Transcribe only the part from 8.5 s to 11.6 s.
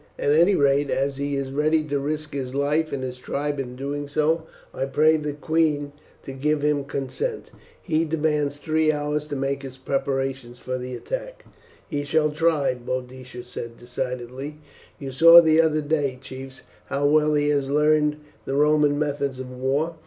three hours to make his preparations for the attack."